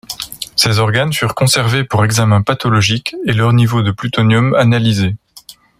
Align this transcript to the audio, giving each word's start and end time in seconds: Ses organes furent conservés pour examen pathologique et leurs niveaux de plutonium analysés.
Ses 0.55 0.79
organes 0.79 1.13
furent 1.13 1.35
conservés 1.35 1.83
pour 1.83 2.03
examen 2.03 2.41
pathologique 2.41 3.15
et 3.27 3.33
leurs 3.33 3.53
niveaux 3.53 3.83
de 3.83 3.91
plutonium 3.91 4.55
analysés. 4.55 5.13